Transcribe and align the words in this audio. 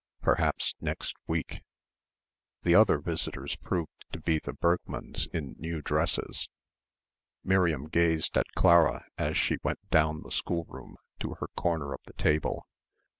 Perhaps 0.23 0.73
next 0.81 1.15
week.... 1.27 1.61
The 2.63 2.73
other 2.73 2.97
visitors 2.97 3.55
proved 3.57 4.03
to 4.11 4.19
be 4.19 4.39
the 4.39 4.53
Bergmanns 4.53 5.27
in 5.27 5.55
new 5.59 5.83
dresses. 5.83 6.49
Miriam 7.43 7.87
gazed 7.87 8.35
at 8.35 8.47
Clara 8.55 9.05
as 9.19 9.37
she 9.37 9.59
went 9.61 9.87
down 9.91 10.23
the 10.23 10.31
schoolroom 10.31 10.97
to 11.19 11.35
her 11.39 11.49
corner 11.55 11.93
of 11.93 11.99
the 12.07 12.13
table. 12.13 12.65